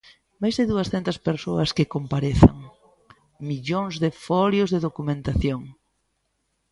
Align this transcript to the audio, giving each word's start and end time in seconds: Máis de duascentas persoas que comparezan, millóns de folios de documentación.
Máis 0.41 0.55
de 0.59 0.67
duascentas 0.71 1.17
persoas 1.27 1.69
que 1.77 1.91
comparezan, 1.95 2.57
millóns 3.49 3.95
de 4.03 4.09
folios 4.25 4.69
de 4.71 4.79
documentación. 4.87 5.61